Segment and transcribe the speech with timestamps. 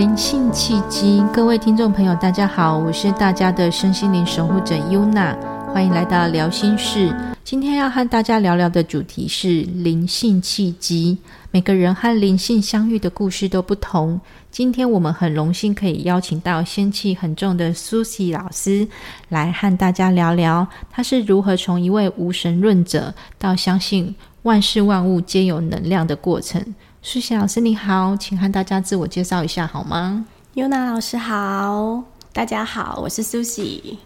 [0.00, 5.36] 灵性契机，各位听众朋友，大家好，我是大家的身心灵守护者优娜，
[5.74, 7.14] 欢迎来到聊心事。
[7.44, 11.18] 今天要和大家聊聊的主题是灵性契机。
[11.50, 14.18] 每个人和灵性相遇的故事都不同。
[14.50, 18.88] 今天我们很荣幸可以邀请到仙气很重的苏西老师
[19.28, 26.74] 来和大家聊聊，他是如何从一位无神论者到相信万事万物皆有能量的过程。
[27.02, 30.26] 苏西老师你好，请和大家自我介绍一下好吗？
[30.52, 33.98] 尤娜老师好，大家好，我是苏西。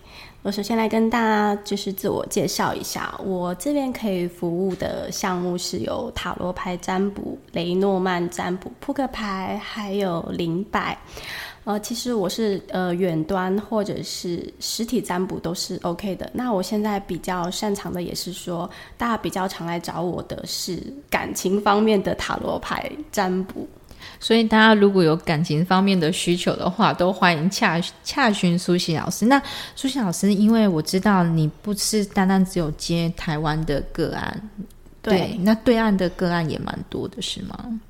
[0.43, 10.97] 我首先来跟大家就是自我介绍一下，我这边可以服务的项目是有塔罗牌占卜、雷诺曼占卜、扑克牌，还有灵摆。
[11.64, 16.30] 呃，其实我是呃远端或者是实体占卜都是 OK 的。
[16.34, 18.68] 那我现在比较擅长的也是说，
[18.98, 20.78] 大家比较常来找我的是
[21.09, 23.66] 感情方面的塔罗牌占卜。
[24.21, 29.24] 所以大家如果有感情方面的需求的话，都欢迎洽洽询苏西老师。
[29.24, 29.43] 那
[29.74, 34.51] 苏西老师，因为我知道你不是单单只有接台湾的个案，
[35.01, 37.80] 对，那对岸的个案也蛮多的，是吗？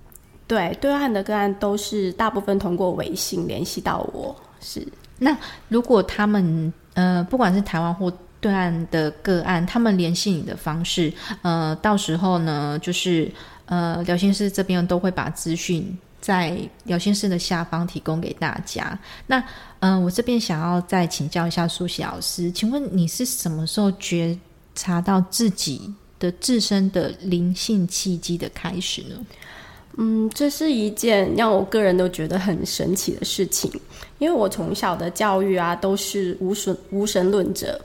[0.46, 4.34] 对，对岸的个案都是大部分通过微信联系到我。
[4.60, 4.86] 是，
[5.18, 5.36] 那
[5.68, 13.30] 如果他们呃，不管是台湾或对岸的个案，他们联系你的方式，呃，到时候呢，就是
[13.66, 18.98] 呃，聊心室这边都会把资讯在聊心室的下方提供给大家。
[19.26, 19.42] 那
[19.80, 24.38] 嗯，我这边想要再请教一下苏西老师，请问你是什么时候觉
[24.74, 29.16] 察到自己的自身的灵性契机的开始呢？
[29.96, 33.70] 嗯，这是一件让我个人都觉得很神奇的事情，
[34.18, 37.80] 因为我从小的教育啊都是无神无神论者。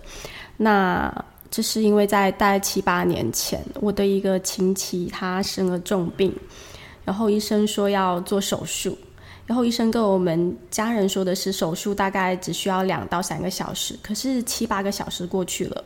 [0.58, 1.14] 那
[1.52, 6.36] 这是因为在大概七八年前，我的一个亲戚他生了重病，
[7.06, 8.98] 然后医生说要做手术，
[9.46, 15.84] 然后医生跟我们家人说的是手术大概只需要两到三个小时，可是七八个小时过去了，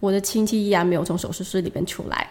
[0.00, 2.26] 我的亲戚依然没有从手术室里面出来。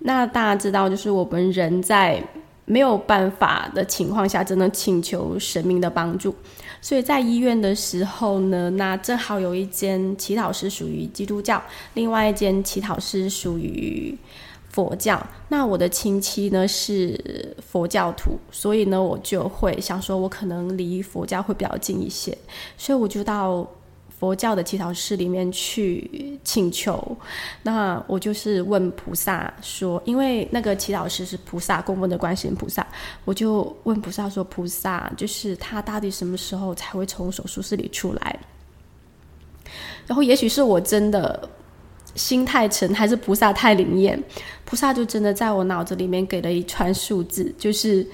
[0.00, 2.20] 那大家知道，就是我们人在。
[2.68, 6.34] 没有办法的情况下，只能请求神明的帮助。
[6.80, 11.60] 所以在医院的时候呢，那正好有一间祈祷室属于基督教，
[11.94, 14.16] 另外一间祈祷室属于
[14.70, 15.26] 佛教。
[15.48, 22.36] 那我的亲戚呢是佛教徒，所以呢我就会想说，我可能离佛教会比较近一些，
[22.76, 23.66] 所以我就到。
[24.18, 27.16] 佛教的祈祷室里面去请求，
[27.62, 32.84] 那我就是问菩萨说，因为那个祈祷师是菩萨供奉的观世音菩萨，
[33.24, 38.40] 我就问菩萨说，菩萨就是他到底什么时候才会从手术室里出来？
[40.04, 41.48] 然后也许是我真的
[42.16, 44.20] 心太沉，还是菩萨太灵验，
[44.64, 48.04] 菩萨就真的在我脑子里面给了一串数字，就是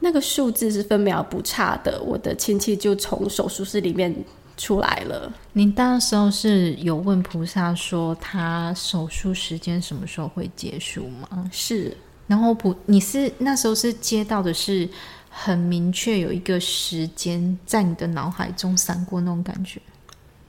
[0.00, 4.14] 那个数字是分秒不差的，我的亲戚就从手术室里面。
[4.60, 5.32] 出来了。
[5.54, 11.48] 您那时候是有问菩萨说他手术时间什么时候会结束吗？
[11.50, 11.96] 是。
[12.26, 14.88] 然后菩，你是那时候是接到的是
[15.30, 19.80] 很明确有一个时间在你的脑海中闪过那种感觉。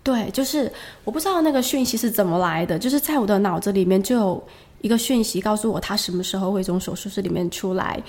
[0.03, 0.71] 对，就是
[1.03, 4.47] 我不知道那个讯息是怎么来的，就是在我的脑子里面就有
[4.81, 7.99] 一个讯息告诉我他什么时候会从手术室里面出来。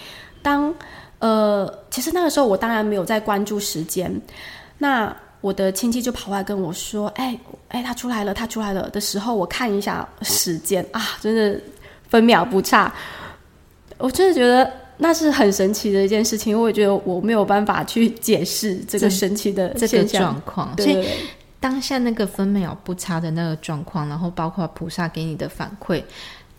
[0.43, 0.75] 当
[1.21, 4.21] 呃，其实那个时候我当然没有在关注时间，
[4.79, 5.17] 那。
[5.42, 7.38] 我的亲戚就跑过来跟我说：“哎
[7.69, 11.60] 哎，他出来了，他出来了。”的时候，我看一下时间啊，真的
[12.08, 12.91] 分秒不差。
[13.98, 20.75] 我真的觉得那是很神奇的一件事情，我也觉得我没有办法去解释这个神奇的这个状况。
[20.78, 21.06] 所以
[21.60, 26.03] 当下那个分秒不差的那个状况，然后包括菩萨给你的反馈，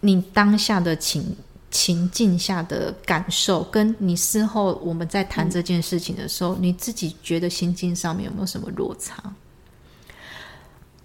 [0.01, 1.35] 你当下的情。
[1.73, 9.22] 情境下的感受，跟你事后我们在谈这件事情的时候，你自己觉得心境上面有没有什么落差？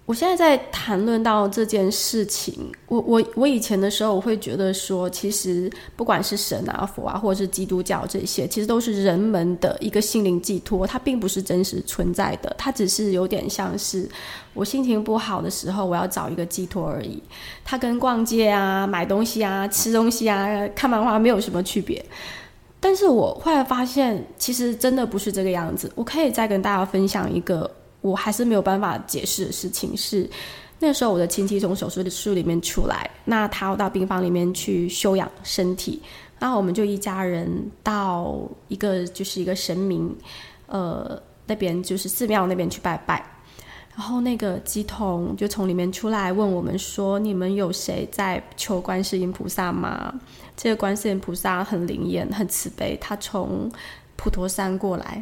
[0.09, 14.09] 我现在在谈论到这件事情，我我我以前的时候，我会觉得说，其实不管是神啊、佛啊，或者是基督教这些，其实都是人们的一个心灵寄托，它并不是真实存在的，它只是有点像是
[14.55, 17.21] 我心情不好的时候，我要找一个寄托而已。
[17.63, 22.03] 它跟逛街啊、买东西啊、吃东西啊、看漫画没有什么区别。
[22.79, 25.91] 但是我后来发现，其实真的不是这个样子。
[25.93, 27.69] 我可以再跟大家分享一个。
[28.01, 30.29] 我还是没有办法解释的事情是，
[30.79, 36.01] 那时候我的亲戚从手术室里面出来，那他要到病房里面去休养身体，
[36.39, 37.49] 然后我们就一家人
[37.83, 40.15] 到一个就是一个神明，
[40.67, 43.21] 呃，那边就是寺庙那边去拜拜，
[43.97, 50.13] 然后那个鸡童就从里面出来问我们说：“你们有谁在求观世音菩萨吗？
[50.55, 53.69] 这个观世音菩萨很灵验、很慈悲，他从
[54.15, 55.21] 普陀山过来。”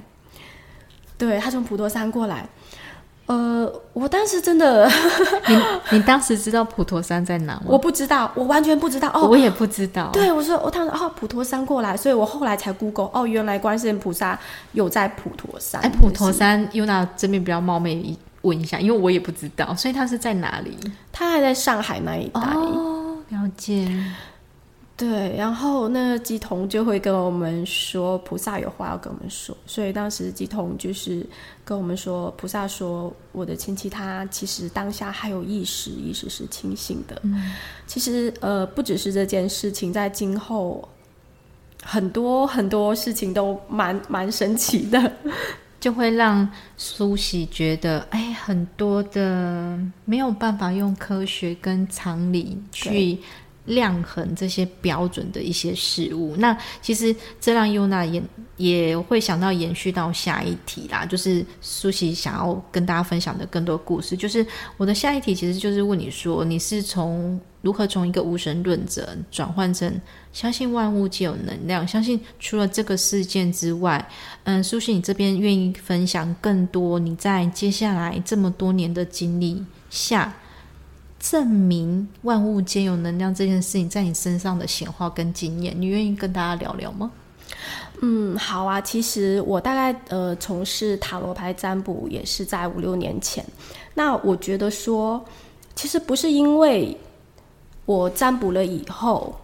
[1.17, 2.47] 对他从普陀山过来。
[3.25, 4.89] 呃，我当时真的，
[5.47, 5.57] 你
[5.97, 7.63] 你当时知道普陀山在哪吗？
[7.65, 9.11] 我不知道，我完全不知道。
[9.13, 10.09] 哦，我也不知道。
[10.13, 14.39] 对，我说我当时哦，普陀山过来，所以我后来才 Google，哦，原来观世音菩萨
[14.71, 15.81] 有在普陀山。
[15.81, 20.77] 哎，普陀山，Yuna 这边比较冒昧问一下，因为我也不知道，所以他是在哪里？
[21.11, 22.39] 他还在上海那一带。
[22.39, 23.91] 哦，了解。
[24.97, 31.23] 对，然后那个鸡童就会跟我们说，菩萨有话要跟我们说，所以当时鸡童就是
[31.63, 37.21] 跟我们说，菩萨说我的亲戚他其实当下还有意识，意识是清醒的。
[37.21, 37.53] 嗯，
[37.85, 40.89] 其实呃不只是这件事情，在今后
[41.83, 45.13] 很多很多事情都蛮蛮神奇的，
[45.79, 53.19] 就会让苏喜觉得，哎，很多的没有办法用科学跟常理去。
[53.67, 58.21] 量衡这些标准的一些事物，那其实这让优娜也
[58.55, 64.17] 也会想到延续到下一题啦，就是苏西想要跟大家分享的更多故事。
[64.17, 64.45] 就是
[64.77, 69.93] 我的下一题其实就是问你说，你是从如何从一个无神论者转换成
[70.31, 74.09] 相信万物皆有能量，相信除了这个事件之外，
[74.45, 80.33] 嗯，苏西你这边愿意分享更多你在接下来这么多年的经历下。
[81.29, 87.11] 证明万物皆有能量这件事情在你身上的显化跟经验，你愿意跟大家聊聊吗？
[88.01, 88.79] 嗯，好啊。
[88.79, 93.43] 其实我大概呃从事塔罗牌占卜也是在五六年前。
[93.93, 95.21] 那我觉得说，
[95.75, 96.95] 其实不是因为
[97.85, 99.35] 我占卜了以后，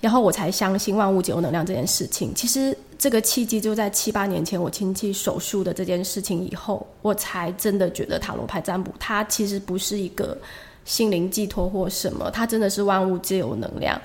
[0.00, 2.32] 然后我才相信万物皆有能量这件事情。
[2.32, 10.38] 其实这个契机就在七八年前我亲戚手术的这件事情以后，我才真的觉得塔罗牌占卜它其实不是一个。
[10.86, 14.00] 心灵寄托或什么，它真的是万物皆有能量。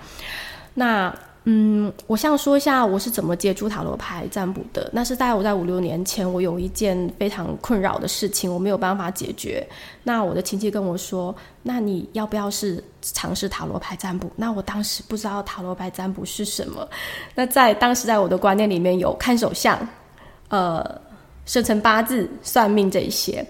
[0.73, 4.87] 那嗯，我想说一下我是怎么接触塔罗牌占卜的。
[4.93, 9.67] 那是在我在五六年前，我有一件非常困扰的事情，我没有办法解决。
[10.03, 16.87] 那我的亲戚跟我说：“那你要不要是尝试塔罗牌占卜？”那我当时不知道塔罗牌占卜是什么。
[17.33, 19.75] 那在当时在我的观念里面有看手相、
[20.49, 21.01] 呃，
[21.47, 23.43] 生辰八字、算命这一些。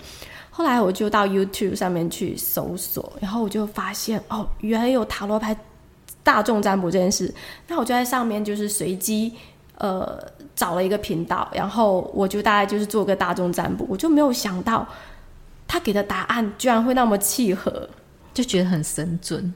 [0.53, 5.57] 后来我就到 YouTube 上面去搜索，然后我就发现哦，原来有塔罗牌
[6.21, 7.33] 大众占卜这件事。
[7.67, 9.33] 那我就在上面就是随机
[9.77, 10.21] 呃
[10.53, 13.87] 找了一个频道，然后我就大概就是做个大众占卜。
[13.89, 14.85] 我就没有想到
[15.67, 17.89] 他给的答案居然会那么契合，
[18.33, 19.53] 就觉得很神准。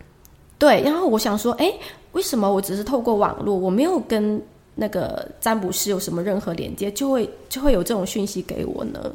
[0.57, 1.71] 对，然后我想说，哎，
[2.13, 4.41] 为什么我只是透过网络，我没有跟
[4.75, 9.11] 那个占卜师有什么任何连接，就会就会有这种讯息给我呢？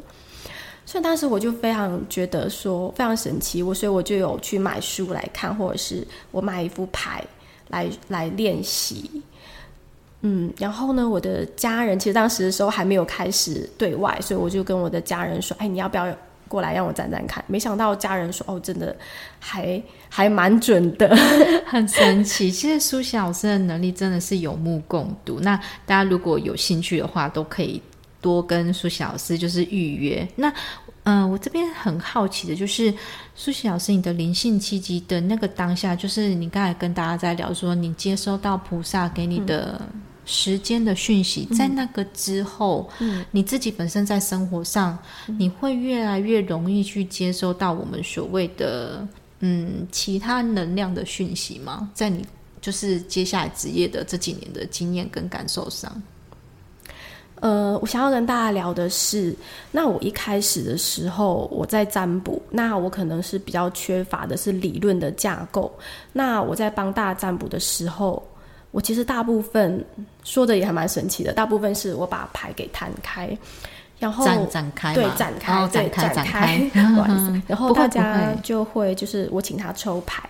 [0.91, 7.23] 所以当时我就非常觉得说非常神奇，我所以我就有去买书来看，或者是我买一副牌
[7.69, 9.23] 来来练习。
[10.23, 16.13] 嗯，然后呢，我的家人其实当时的时候还没有开始对外，所以我就跟我的家人说：“哎，你要不要
[16.49, 18.97] 过来让我站站看？”没想到家人说：“哦，真的
[19.39, 21.17] 还还蛮准的，
[21.67, 25.39] 很神奇。”其实苏西老师的能力真的是有目共睹。
[25.39, 27.81] 那大家如果有兴趣的话，都可以。
[28.21, 30.27] 多跟苏西老师就是预约。
[30.37, 30.53] 那，
[31.05, 32.93] 嗯，我这边很好奇的就是，
[33.35, 39.81] 苏西老师，你的灵性契机的那个当下，就是你刚才跟大家在聊说，你接收到菩萨给你的
[40.27, 44.97] 时间的讯息，在那个之后，嗯，你自己本身在生活上，
[45.27, 49.07] 你会越来越容易去接收到我们所谓的
[49.41, 51.91] 嗯其他能量的讯息吗？
[51.95, 52.25] 在你
[52.61, 55.91] 就是接下来职业的这几年的经验跟感受上？
[57.41, 59.35] 呃，我想要跟大家聊的是，
[59.73, 65.73] 那我一开始的时候我在占卜，那我可能是比较缺乏的是理论的架构。
[66.13, 68.23] 那我在帮大家占卜的时候，
[68.73, 69.83] 我其实大部分
[70.23, 73.35] 说的也还蛮神奇的，大部分是我把牌给摊开，
[73.99, 76.59] 然后展展开，对，展开，对，展开，
[76.95, 80.29] 不好意思， 然后大家就会就是我请他抽牌。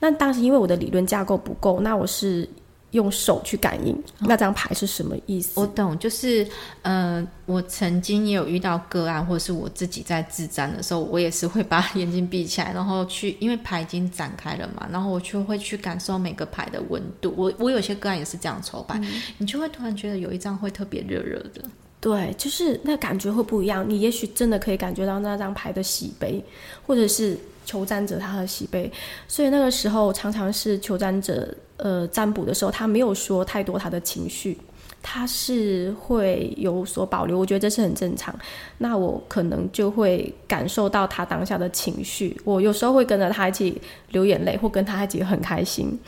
[0.00, 2.48] 那当时因为我的理论架构不够，那我是。
[2.94, 5.58] 用手去感应那张牌是什么意思？
[5.58, 6.46] 我懂，就是
[6.82, 17.34] 呃，我曾经也有遇到个案，或者是我自己在自占的时候，我也是会把眼睛闭起来，然后去，因为牌已经展开了嘛，然后我就会去感受每个牌的温度。
[17.36, 19.00] 我我有些个案也是这样抽牌，
[19.38, 21.62] 你就会突然觉得有一张会特别热热的。
[22.00, 23.84] 对，就是那感觉会不一样。
[23.88, 26.40] 你也许真的可以感觉到那张牌的喜悲，
[26.86, 27.36] 或者是
[27.66, 28.92] 求战者他的喜悲。
[29.26, 31.52] 所以那个时候常常是求战者。
[31.84, 34.56] 呃，占卜的时候，他没有说太多他的情绪，
[35.02, 37.38] 他是会有所保留。
[37.38, 38.34] 我觉得这是很正常。
[38.78, 42.40] 那我可能就会感受到他当下的情绪。
[42.42, 46.00] 我有时候会跟着他一起流眼泪，或跟他一起很开心。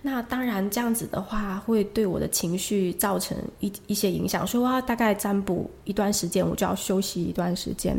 [0.00, 7.94] 那当然这样子的话，会对我的情绪造成一一些影响，所以我要大概占卜一段时间，我就要休息一段时间。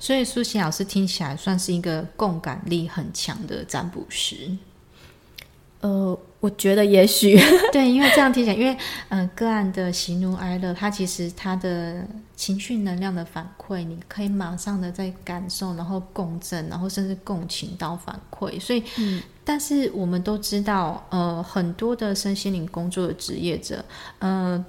[0.00, 4.50] 所以苏琪老师听起来算是一个共感力很强的占卜师。
[5.82, 7.38] 呃，我觉得也许
[7.72, 8.76] 对，因为这样听起来，因为
[9.08, 18.58] 呃个案的喜怒哀乐，它其实它的情绪能量的反馈，你可以马上的在感受，然后共振，然后甚至共情到反馈。
[18.60, 23.84] 所以，嗯，但是我们都知道，呃，很多的身心灵工作的职业者，
[24.20, 24.64] 呃，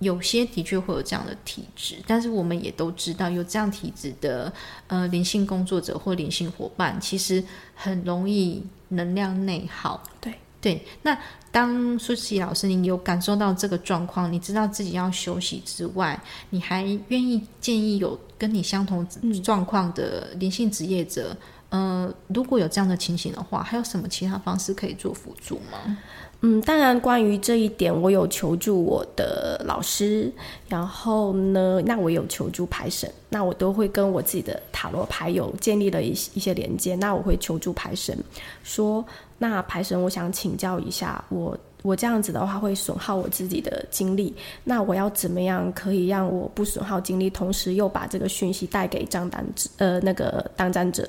[0.00, 4.52] 有些的确会有这样的体质，但是我们也都知道，有这样体质的
[4.88, 7.42] 呃灵性工作者或灵性伙伴，其实
[7.74, 8.62] 很容易。
[8.92, 10.84] 能量内耗，对对。
[11.02, 11.16] 那
[11.52, 19.06] 当舒淇老师，你有感受到这个状况，你知道自己要休息之外，你还愿意建议有跟你相同
[19.44, 21.36] 状况的灵性职业者，
[21.68, 25.96] 呃，如果有这样的情形的话，还有什么其他方式可以做辅助吗？
[26.42, 30.32] 嗯，当然，关于这一点，我有求助我的老师，
[30.68, 38.16] 然后呢，那我有求助牌神，那我都会跟我自己的塔罗牌有建立了一一些连接，那我会求助牌神，
[38.62, 39.04] 说，
[39.36, 51.06] 那牌神，我想请教一下，我我这样子的话会损耗我自己的精力，那我要怎么样可以让我不损耗精力，同时又把这个讯息带给张单，呃，那个当占者，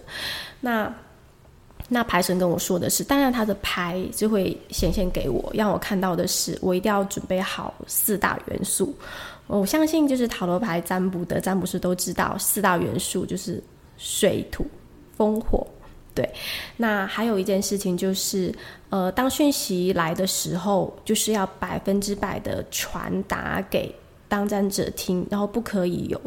[0.59, 0.93] 那。
[1.93, 8.95] 那牌神跟我说的是，当然他的牌就会显现给我，让我看到的是，我一定要准备好四大元素。
[9.48, 13.62] 我相信，就是塔罗牌占卜的占卜师都知道，四大元素就是
[13.98, 14.65] 水、土、
[15.17, 15.67] 风、火。
[16.15, 16.29] 对，
[16.77, 18.55] 那还有一件事情就是，
[18.89, 23.93] 呃，当讯息来的时候，就是要百分之百的传达给
[24.29, 26.21] 当占者听，然后不可以有。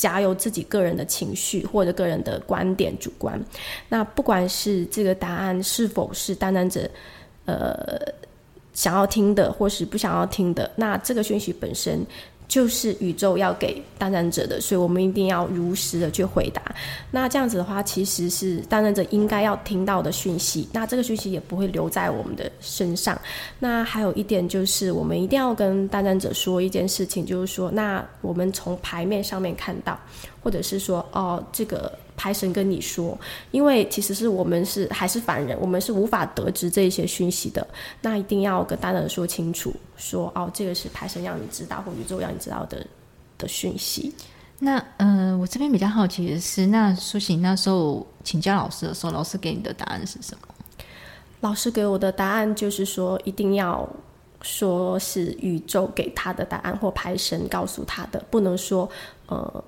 [0.00, 3.38] 加有自己个人的情绪或者个人的观点主观，
[3.90, 6.88] 那不管是这个答案是否是担当者，
[7.44, 8.00] 呃，
[8.72, 12.00] 想要听的或是不想要听的，那这个讯息本身。
[12.50, 16.60] 就是宇宙要给当然者的，所以我们一定要如实的去回答。
[17.12, 20.68] 那这样子的话，其实是当然者应该要听到的讯息。
[20.72, 23.16] 那这个讯息也不会留在我们的身上。
[23.60, 29.96] 那还有一点就是，我们一定要跟当然者说一件事情，就是说，那我们从牌面上面看到，
[30.42, 31.96] 或者是说，哦，这个。
[32.20, 33.18] 牌神跟你说，
[33.50, 37.66] 因为其实是我们是还是凡人，我们是无法得知这些讯息的。
[38.02, 42.86] 那一定要跟大人说清楚，说哦，这个是牌神让你知道，或宇宙让你知道的
[43.38, 44.14] 的讯息。
[44.58, 50.48] 那嗯，我这边比较好奇的是，那苏醒那时候请教老师的时候，老师给你的答案是什么？
[51.40, 53.88] 老师给我的答案就是说，一定要
[54.42, 58.86] 说是宇宙给他的答案，或牌神告诉他的，不能说
[59.28, 59.64] 呃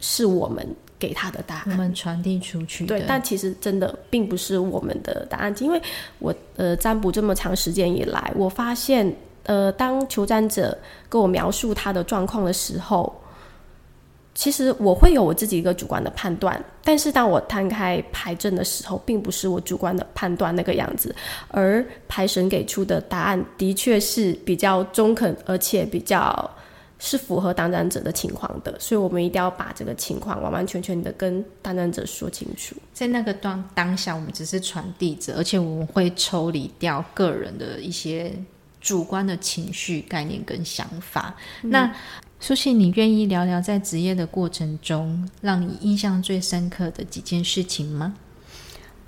[0.00, 0.66] 是我们。
[1.00, 2.84] 给他的答案，我们传递出去。
[2.84, 5.80] 对，但其实真的并不是我们的答案，因为
[6.18, 9.10] 我呃占卜这么长时间以来，我发现
[9.44, 10.76] 呃，当求占者
[11.08, 13.20] 跟我描述他的状况的时候，
[14.34, 21.12] 其实我会有我自己一个主观的判断，但是当我摊开牌阵的时候，并不是我主观的判断那个样子，
[21.48, 26.50] 而牌神给出的答案的确是比较中肯，而且比较。
[27.02, 32.76] 是符合当然者的情况的，所以我们一定要把这个情况完完全全的跟当然者说清楚。
[32.92, 38.30] 在那个当当下，我们只是传递者，而且我们会抽离掉个人的一些
[38.82, 41.34] 主观的情绪、概念跟想法。
[41.62, 41.90] 那
[42.38, 48.14] 苏信，你愿意聊聊在职业的过程中，让你印象最深刻的几件事情吗？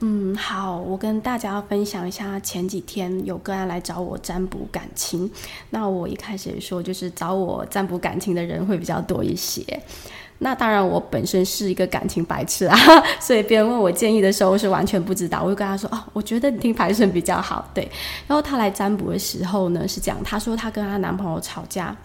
[0.05, 5.31] 嗯，好，我跟大家分享一下，前几天有个案来找我占卜感情。
[5.71, 9.65] 那我一开始说，就是找我占卜感情的人会比较多一些。
[10.39, 12.77] 那当然，我本身是一个感情白痴啊，
[13.21, 15.41] 所以别人问我建议的时候，我是完全不知道。
[15.41, 17.89] 我就跟他说：“哦，我觉得你听牌神比较好。”对。
[18.27, 21.97] 然后他来占卜的时候呢，是这样，他说他跟她男朋友吵架，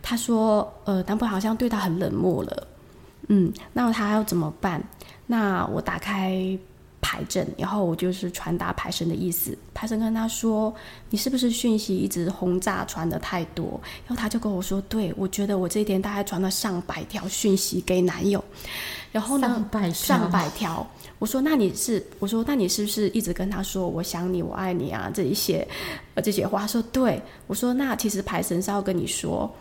[0.00, 2.68] 他说：“呃，男朋友好像对她很冷漠了。”
[3.26, 4.80] 嗯，那他要怎么办？
[5.26, 6.56] 那我打开。
[7.00, 9.56] 牌阵，然后我就是传达牌神的意思。
[9.74, 10.74] 牌神跟他说
[11.08, 18.42] ：“你是不是讯息一直轰炸传的太多？”然后他就跟我说：“对，我觉得我这一天大概传了上百条讯息给男友。”
[19.12, 20.86] 然后呢，上百条。
[21.18, 22.04] 我说：“那你是？
[22.18, 25.10] 我说那你是不是一直跟他说我想你，我爱你啊？
[25.12, 25.66] 这一些，
[26.14, 29.52] 呃，这些话。”他说：“对。”我说：“那其实牌神是要跟你说。”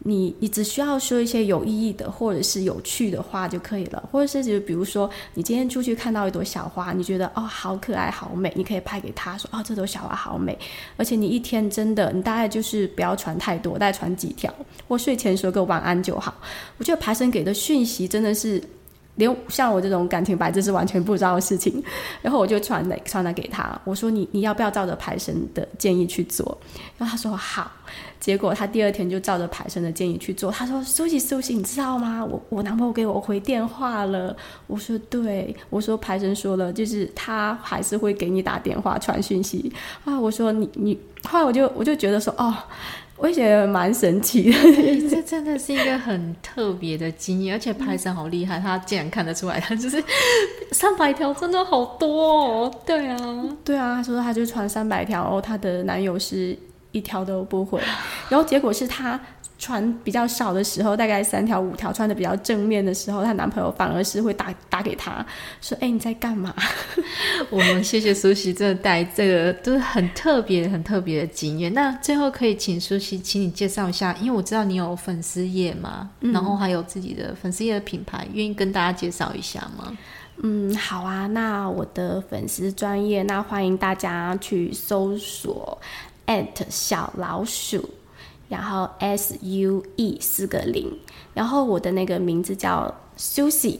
[0.00, 10.56] 你你只需要说一些有意义的或者是有趣的话就可以了，或者是就比如说你今天出去看到一朵小花，你觉得哦好可爱好美，你可以拍给他说哦这朵小花好美，
[10.96, 14.52] 而且你一天真的你大概就是不要传太多，大概传几条，
[14.86, 16.34] 或睡前说个晚安就好。
[16.78, 18.62] 我觉得爬神给的讯息真的是
[19.16, 21.82] 连像我这种感情白痴是完全不知道的事情，
[22.22, 26.56] 然后我就传了传了给他，我说你你要不要照着排神的建议去做？
[26.98, 27.70] 然后他说好，
[28.20, 30.50] 结果他第二天就照着排神的建议去做。
[30.50, 32.24] 他说苏西苏西，你知道吗？
[32.24, 34.36] 我我男朋友给我回电话了。
[34.66, 39.72] 我说对，我说排神说了，就是他还是会给你打电话传讯息
[40.04, 40.18] 啊。
[40.18, 42.54] 我说你你，后来我就我就觉得说哦。
[43.16, 44.58] 我也觉得蛮神奇的，
[45.08, 50.02] 这真的是一个很特别的经验，而且拍神好厉害，他竟然看得出来，他就是
[50.72, 52.74] 三百条，真的好多哦。
[52.84, 53.18] 对啊，
[53.64, 56.56] 对啊，他说他就传三百条，然后他的男友是
[56.92, 57.80] 一条都不回，
[58.28, 59.18] 然后结果是他。
[59.58, 65.24] 传比较少的时候，大概三条五条，穿的比较正面的时候，她男朋友反而是会打打给她，
[65.60, 66.54] 说：“哎，你在干嘛？”
[67.50, 71.72] 我们谢谢苏西，这带这个都是很特别、很特别的经验。
[71.72, 79.96] 那最后可以请苏西，请你介绍一下，因为我知道你有粉丝页嘛，然后还有自己的粉丝页的品牌，愿意跟大家介绍一下吗？
[80.42, 85.78] 嗯，好啊，那我的粉丝专业，那欢迎大家去搜索
[86.68, 87.88] 小老鼠。
[88.48, 90.88] 然后 S U E 四个零，
[91.34, 93.78] 然后我的那个名字叫 Susie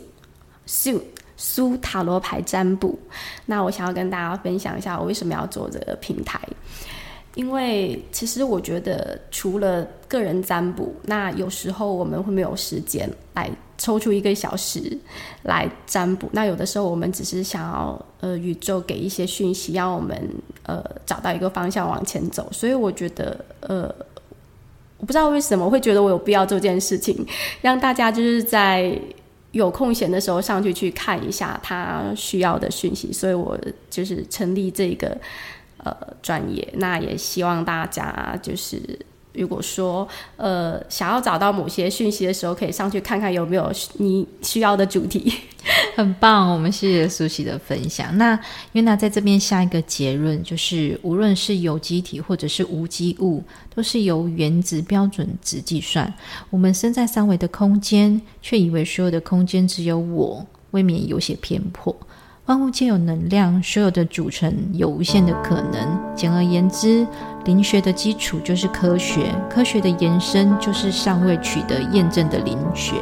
[0.66, 1.00] 苏
[1.36, 2.98] 苏塔罗牌占卜。
[3.44, 6.40] 那我想要跟大家分享一下，我为什么要做这个平台。
[7.36, 14.98] 因为其实我觉得，除了个人占卜，那有时候我们会没有时间来抽出一个小时
[15.42, 16.28] 来占卜。
[16.32, 20.18] 那有的时候我们只是想要呃宇宙给一些讯息，让我们
[20.64, 22.48] 呃找到一个方向往前走。
[22.50, 23.94] 所以我觉得呃。
[24.98, 27.26] 我不知道为什么会觉得我有必要做这件事情，
[27.60, 28.98] 让大家就是在
[29.52, 35.16] 有空闲的时候上去去看一下他需要的讯息，所以我就是成立这个
[35.78, 36.66] 呃专业。
[36.74, 38.98] 那也希望大家就是
[39.36, 45.32] 如果说呃想要找到某些讯息的时候，可以上去看看有没有你需要的主题。
[45.96, 48.16] 很棒，我们谢谢苏西的分享。
[48.18, 48.38] 那
[48.72, 53.42] 约娜在这边下一个结论，就是无论是有机体或者是无机物，
[53.74, 56.12] 都是由原子标准值计算。
[56.50, 61.96] 我们身在三维的空间，却以为所有的空间只有我，未免有些偏颇。
[62.46, 66.00] 万物皆有能量，所有的组成有无限的可能。
[66.14, 67.04] 简而言之，
[67.44, 72.94] 灵学的基础就是科学，科学的延伸就是尚未取得验证的灵学。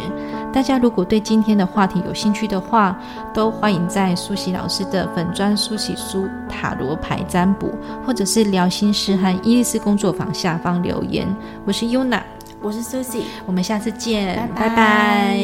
[0.51, 2.99] 大家如果对今天的话题有兴趣的话，
[3.35, 7.71] 都欢迎在苏西老师的粉砖苏西书塔罗牌占卜，
[8.07, 11.29] 或者是聊心事和伊丽丝工作坊下方留言。
[11.67, 12.23] 我是 Yuna，
[12.63, 15.39] 我是苏西，我们下次见，拜拜。